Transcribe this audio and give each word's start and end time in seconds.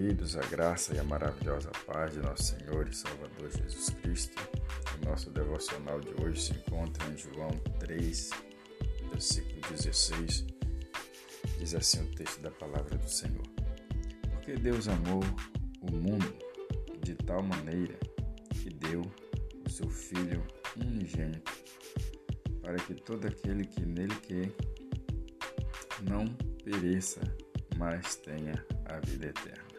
queridos, 0.00 0.34
a 0.34 0.40
graça 0.46 0.94
e 0.94 0.98
a 0.98 1.04
maravilhosa 1.04 1.70
paz 1.86 2.14
de 2.14 2.20
nosso 2.20 2.56
Senhor 2.56 2.88
e 2.88 2.94
Salvador 2.94 3.50
Jesus 3.50 3.90
Cristo. 4.00 4.34
O 4.96 5.04
nosso 5.06 5.30
devocional 5.30 6.00
de 6.00 6.08
hoje 6.22 6.40
se 6.40 6.52
encontra 6.54 7.06
em 7.06 7.18
João 7.18 7.50
3, 7.78 8.30
versículo 9.10 9.60
16. 9.68 10.46
Diz 11.58 11.74
assim 11.74 12.02
o 12.02 12.06
texto 12.14 12.40
da 12.40 12.50
palavra 12.50 12.96
do 12.96 13.10
Senhor: 13.10 13.46
Porque 14.32 14.56
Deus 14.56 14.88
amou 14.88 15.20
o 15.82 15.92
mundo 15.94 16.34
de 17.04 17.14
tal 17.16 17.42
maneira 17.42 17.98
que 18.54 18.70
deu 18.70 19.02
o 19.66 19.70
seu 19.70 19.90
Filho 19.90 20.42
unigênito, 20.78 21.52
para 22.62 22.76
que 22.76 22.94
todo 22.94 23.26
aquele 23.26 23.66
que 23.66 23.84
nele 23.84 24.14
quer 24.22 24.50
não 26.08 26.26
pereça, 26.64 27.20
mas 27.76 28.16
tenha 28.16 28.64
a 28.86 28.98
vida 29.00 29.26
eterna. 29.26 29.69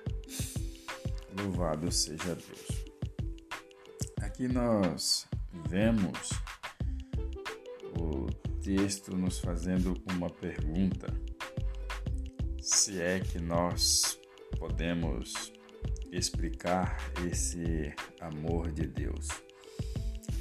Louvado 1.38 1.92
seja 1.92 2.36
Deus. 2.36 2.86
Aqui 4.22 4.48
nós 4.48 5.28
vemos 5.70 6.30
o 7.98 8.28
texto 8.62 9.16
nos 9.16 9.40
fazendo 9.40 10.02
uma 10.12 10.30
pergunta: 10.30 11.14
se 12.62 13.02
é 13.02 13.20
que 13.20 13.40
nós 13.40 14.20
podemos 14.58 15.52
explicar 16.12 16.98
esse 17.26 17.94
amor 18.20 18.72
de 18.72 18.86
Deus. 18.86 19.28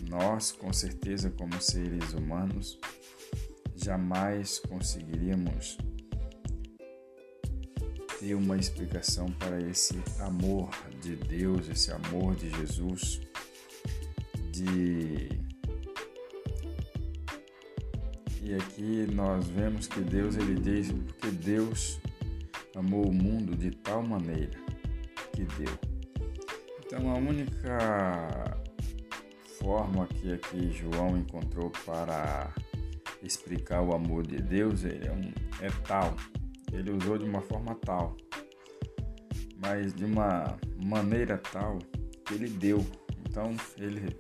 Nós, 0.09 0.51
com 0.51 0.73
certeza, 0.73 1.31
como 1.31 1.61
seres 1.61 2.13
humanos, 2.13 2.79
jamais 3.77 4.59
conseguiríamos 4.59 5.79
ter 8.21 8.35
uma 8.35 8.59
explicação 8.59 9.33
para 9.33 9.59
esse 9.63 9.99
amor 10.21 10.69
de 11.01 11.17
Deus, 11.17 11.71
esse 11.71 11.91
amor 11.91 12.37
de 12.37 12.51
Jesus, 12.51 13.19
de 14.53 15.29
e 18.43 18.55
aqui 18.55 19.07
nós 19.15 19.47
vemos 19.49 19.87
que 19.87 20.01
Deus 20.01 20.37
ele 20.37 20.61
diz 20.61 20.93
porque 20.93 21.29
Deus 21.29 21.99
amou 22.77 23.09
o 23.09 23.13
mundo 23.13 23.57
de 23.57 23.71
tal 23.71 24.03
maneira 24.03 24.59
que 25.33 25.45
deu. 25.45 25.79
Então 26.85 27.11
a 27.11 27.15
única 27.17 28.59
forma 29.59 30.07
que 30.07 30.33
aqui 30.33 30.71
João 30.73 31.17
encontrou 31.17 31.71
para 31.87 32.53
explicar 33.23 33.81
o 33.83 33.95
amor 33.95 34.27
de 34.27 34.37
Deus 34.43 34.85
é, 34.85 35.11
um, 35.11 35.33
é 35.65 35.71
tal 35.87 36.15
ele 36.73 36.91
usou 36.93 37.19
de 37.19 37.25
uma 37.25 37.41
forma 37.41 37.75
tal, 37.75 38.17
mas 39.57 39.95
de 39.95 40.05
uma 40.05 40.59
maneira 40.83 41.39
tal 41.39 41.79
que 42.25 42.35
ele 42.35 42.49
deu. 42.49 42.85
Então, 43.27 43.55
ele 43.79 44.19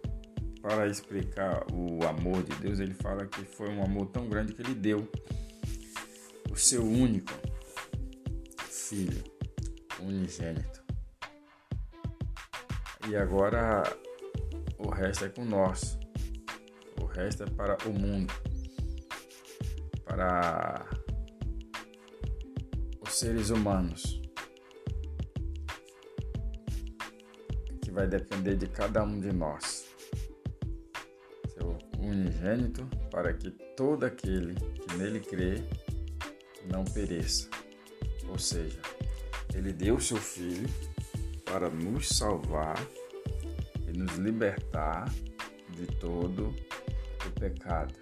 para 0.61 0.87
explicar 0.87 1.65
o 1.73 2.06
amor 2.06 2.43
de 2.43 2.55
Deus, 2.56 2.81
ele 2.81 2.95
fala 2.95 3.27
que 3.27 3.45
foi 3.45 3.71
um 3.71 3.83
amor 3.83 4.06
tão 4.09 4.28
grande 4.28 4.53
que 4.53 4.61
ele 4.61 4.75
deu 4.75 5.09
o 6.51 6.56
seu 6.56 6.83
único 6.84 7.33
filho, 8.69 9.25
unigênito. 10.01 10.83
E 13.09 13.17
agora 13.17 13.83
o 14.78 14.89
resto 14.91 15.25
é 15.25 15.28
com 15.28 15.45
nós. 15.45 15.98
O 17.01 17.06
resto 17.06 17.45
é 17.45 17.47
para 17.47 17.77
o 17.89 17.93
mundo. 17.93 18.33
Para 20.05 20.87
seres 23.11 23.50
humanos, 23.50 24.20
que 27.83 27.91
vai 27.91 28.06
depender 28.06 28.56
de 28.56 28.66
cada 28.66 29.03
um 29.03 29.21
de 29.21 29.32
nós. 29.32 29.87
Seu 31.48 31.76
unigênito, 31.98 32.87
para 33.10 33.32
que 33.32 33.50
todo 33.76 34.04
aquele 34.04 34.54
que 34.54 34.97
nele 34.97 35.21
crê 35.21 35.62
não 36.71 36.84
pereça. 36.84 37.48
Ou 38.28 38.38
seja, 38.38 38.81
ele 39.54 39.72
deu 39.72 39.98
seu 39.98 40.19
filho 40.19 40.69
para 41.44 41.69
nos 41.69 42.09
salvar 42.09 42.78
e 43.88 43.98
nos 43.98 44.16
libertar 44.16 45.12
de 45.71 45.87
todo 45.98 46.54
o 47.27 47.41
pecado. 47.41 47.94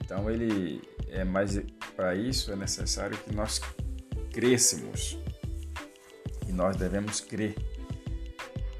Então 0.00 0.30
ele 0.30 0.82
é 1.08 1.24
mais 1.24 1.58
para 1.96 2.14
isso 2.14 2.52
é 2.52 2.56
necessário 2.56 3.16
que 3.16 3.34
nós 3.34 3.60
crescemos. 4.36 5.18
E 6.46 6.52
nós 6.52 6.76
devemos 6.76 7.20
crer 7.20 7.54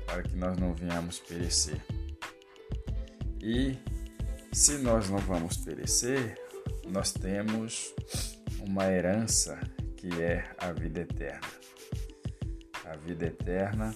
para 0.04 0.22
que 0.22 0.36
nós 0.36 0.58
não 0.58 0.74
venhamos 0.74 1.18
perecer. 1.18 1.80
E 3.42 3.78
se 4.52 4.76
nós 4.76 5.08
não 5.08 5.16
vamos 5.16 5.56
perecer, 5.56 6.38
nós 6.86 7.10
temos 7.10 7.94
uma 8.60 8.84
herança 8.84 9.58
que 9.96 10.20
é 10.20 10.44
a 10.58 10.72
vida 10.72 11.00
eterna. 11.00 11.48
A 12.84 12.94
vida 12.96 13.24
eterna 13.24 13.94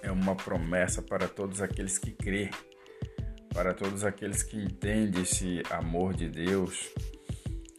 é 0.00 0.10
uma 0.10 0.34
promessa 0.34 1.02
para 1.02 1.28
todos 1.28 1.60
aqueles 1.60 1.98
que 1.98 2.12
crê, 2.12 2.48
para 3.52 3.74
todos 3.74 4.04
aqueles 4.04 4.42
que 4.42 4.56
entendem 4.56 5.20
esse 5.20 5.62
amor 5.68 6.14
de 6.14 6.30
Deus, 6.30 6.88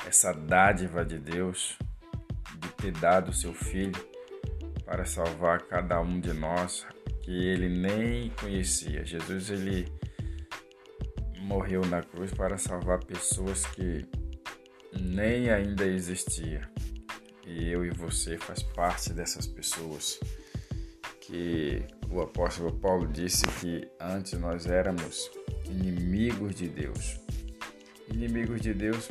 essa 0.06 0.31
dádiva 0.31 1.03
de 1.03 1.18
Deus 1.18 1.75
ter 2.81 2.91
dado 2.94 3.34
seu 3.34 3.53
filho 3.53 4.07
para 4.85 5.06
salvar 5.06 5.62
cada 5.63 6.01
um 6.01 6.19
de 6.19 6.34
nós 6.34 6.85
que 7.22 7.31
ele 7.31 7.69
nem 7.69 8.29
conhecia. 8.31 9.06
Jesus 9.06 9.50
ele 9.50 9.91
morreu 11.41 11.81
na 11.85 12.01
cruz 12.01 12.31
para 12.31 12.57
salvar 12.57 13.03
pessoas 13.03 13.66
que 13.68 14.06
nem 15.00 15.50
ainda 15.50 15.85
existia. 15.85 16.62
E 17.45 17.69
eu 17.69 17.85
e 17.85 17.89
você 17.89 18.38
faz 18.38 18.63
parte 18.63 19.13
dessas 19.13 19.47
pessoas 19.47 20.19
que 21.22 21.84
o 22.09 22.22
apóstolo 22.22 22.73
Paulo 22.73 23.07
disse 23.07 23.45
que 23.59 23.88
antes 24.00 24.34
nós 24.34 24.66
éramos 24.66 25.29
inimigos 25.66 26.56
de 26.56 26.68
Deus. 26.68 27.19
Inimigos 28.12 28.62
de 28.62 28.73
Deus 28.73 29.09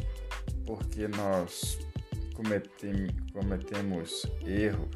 porque 0.66 1.06
nós 1.08 1.78
cometem, 2.38 3.08
cometemos 3.32 4.24
erros, 4.46 4.88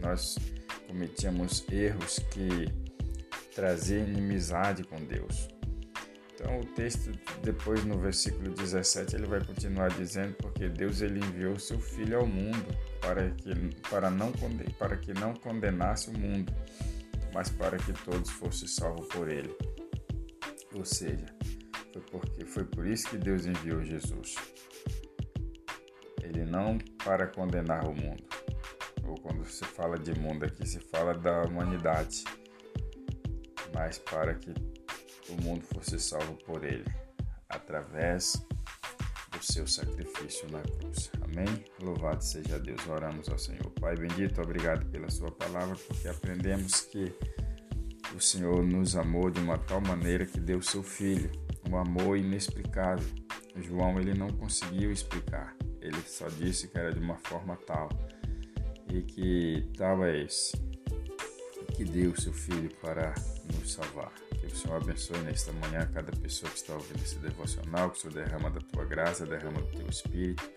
nós 0.00 0.38
cometíamos 0.86 1.64
erros 1.68 2.20
que 2.30 2.72
traziam 3.52 4.06
inimizade 4.06 4.84
com 4.84 4.96
Deus. 5.04 5.48
Então 6.32 6.60
o 6.60 6.64
texto 6.64 7.10
depois 7.42 7.84
no 7.84 7.98
versículo 7.98 8.54
17 8.54 9.16
ele 9.16 9.26
vai 9.26 9.44
continuar 9.44 9.88
dizendo 9.88 10.34
porque 10.34 10.68
Deus 10.68 11.02
ele 11.02 11.18
enviou 11.18 11.58
seu 11.58 11.78
filho 11.78 12.18
ao 12.18 12.26
mundo 12.26 12.64
para 13.00 13.30
que 13.30 13.52
para 13.90 14.08
não 14.08 14.32
para 14.78 14.96
que 14.96 15.12
não 15.12 15.34
condenasse 15.34 16.08
o 16.08 16.16
mundo, 16.16 16.54
mas 17.34 17.50
para 17.50 17.76
que 17.76 17.92
todos 18.04 18.30
fossem 18.30 18.68
salvos 18.68 19.06
por 19.08 19.28
ele. 19.28 19.54
Ou 20.72 20.84
seja, 20.84 21.26
foi 21.92 22.02
porque 22.10 22.46
foi 22.46 22.64
por 22.64 22.86
isso 22.86 23.10
que 23.10 23.18
Deus 23.18 23.44
enviou 23.44 23.82
Jesus 23.82 24.36
ele 26.30 26.44
não 26.44 26.78
para 27.04 27.26
condenar 27.26 27.86
o 27.86 27.94
mundo. 27.94 28.24
Ou 29.04 29.14
quando 29.16 29.44
se 29.44 29.64
fala 29.64 29.98
de 29.98 30.18
mundo 30.18 30.44
aqui, 30.44 30.66
se 30.66 30.78
fala 30.78 31.12
da 31.12 31.42
humanidade, 31.42 32.24
mas 33.74 33.98
para 33.98 34.34
que 34.34 34.54
o 35.28 35.42
mundo 35.42 35.64
fosse 35.74 35.98
salvo 35.98 36.34
por 36.44 36.64
ele, 36.64 36.84
através 37.48 38.46
do 39.30 39.44
seu 39.44 39.66
sacrifício 39.66 40.48
na 40.50 40.60
cruz. 40.60 41.10
Amém? 41.22 41.64
Louvado 41.80 42.22
seja 42.22 42.58
Deus. 42.58 42.86
Oramos 42.86 43.28
ao 43.28 43.38
Senhor. 43.38 43.70
Pai 43.80 43.96
bendito, 43.96 44.40
obrigado 44.40 44.86
pela 44.86 45.10
sua 45.10 45.30
palavra, 45.30 45.76
porque 45.86 46.08
aprendemos 46.08 46.82
que 46.82 47.12
o 48.14 48.20
Senhor 48.20 48.62
nos 48.62 48.96
amou 48.96 49.30
de 49.30 49.40
uma 49.40 49.56
tal 49.58 49.80
maneira 49.80 50.26
que 50.26 50.40
deu 50.40 50.60
seu 50.60 50.82
filho, 50.82 51.30
um 51.68 51.76
amor 51.76 52.18
inexplicável. 52.18 53.08
João 53.56 54.00
ele 54.00 54.14
não 54.14 54.28
conseguiu 54.28 54.90
explicar. 54.90 55.56
Ele 55.80 56.00
só 56.06 56.28
disse 56.28 56.68
que 56.68 56.78
era 56.78 56.92
de 56.92 57.00
uma 57.00 57.16
forma 57.16 57.56
tal 57.66 57.88
e 58.88 59.02
que 59.02 59.68
tal 59.76 60.04
é 60.04 60.24
esse 60.24 60.52
que 61.74 61.84
deu 61.84 62.10
o 62.10 62.20
seu 62.20 62.32
filho 62.32 62.70
para 62.82 63.14
nos 63.54 63.72
salvar. 63.72 64.12
Que 64.38 64.46
o 64.46 64.56
Senhor 64.56 64.82
abençoe 64.82 65.18
nesta 65.18 65.52
manhã 65.52 65.88
cada 65.92 66.12
pessoa 66.12 66.50
que 66.50 66.58
está 66.58 66.74
ouvindo 66.74 67.02
esse 67.02 67.18
devocional, 67.18 67.90
que 67.90 67.98
o 67.98 68.00
Senhor 68.00 68.14
derrama 68.14 68.50
da 68.50 68.60
tua 68.60 68.84
graça, 68.84 69.24
derrama 69.24 69.62
do 69.62 69.78
teu 69.78 69.88
espírito 69.88 70.50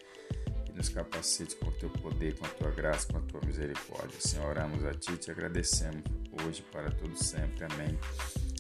e 0.67 0.71
nos 0.73 0.89
capacite 0.89 1.55
com 1.55 1.67
o 1.67 1.71
teu 1.71 1.89
poder, 1.89 2.37
com 2.37 2.45
a 2.45 2.49
tua 2.49 2.71
graça, 2.71 3.07
com 3.07 3.17
a 3.17 3.21
tua 3.21 3.41
misericórdia. 3.45 4.19
Senhor, 4.19 4.49
oramos 4.49 4.83
a 4.83 4.93
ti 4.93 5.13
e 5.13 5.17
te 5.17 5.31
agradecemos 5.31 6.03
hoje 6.45 6.61
para 6.71 6.91
todos 6.91 7.19
sempre. 7.19 7.65
Amém. 7.65 7.97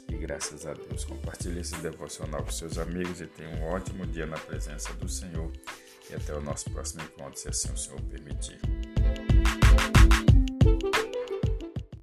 E 0.09 0.15
graças 0.15 0.65
a 0.65 0.73
Deus. 0.73 1.03
Compartilhe 1.05 1.59
esse 1.59 1.75
devocional 1.77 2.43
com 2.43 2.51
seus 2.51 2.77
amigos 2.77 3.19
e 3.19 3.27
tenha 3.27 3.49
um 3.57 3.63
ótimo 3.63 4.05
dia 4.05 4.25
na 4.25 4.37
presença 4.37 4.93
do 4.93 5.09
Senhor. 5.09 5.51
E 6.09 6.15
até 6.15 6.33
o 6.33 6.41
nosso 6.41 6.69
próximo 6.69 7.01
encontro, 7.03 7.39
se 7.39 7.49
assim 7.49 7.71
o 7.71 7.77
Senhor 7.77 8.01
permitir. 8.03 8.59